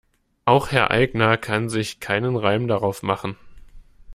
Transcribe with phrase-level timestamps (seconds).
[0.45, 3.37] Auch Herr Aigner kann sich keinen Reim darauf machen.